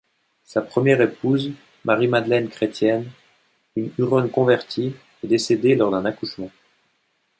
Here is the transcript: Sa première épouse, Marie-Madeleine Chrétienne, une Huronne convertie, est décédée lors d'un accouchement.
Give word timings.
Sa 0.45 0.63
première 0.63 0.99
épouse, 1.01 1.51
Marie-Madeleine 1.85 2.49
Chrétienne, 2.49 3.05
une 3.75 3.91
Huronne 3.99 4.31
convertie, 4.31 4.93
est 5.23 5.27
décédée 5.27 5.75
lors 5.75 5.91
d'un 5.91 6.05
accouchement. 6.05 6.49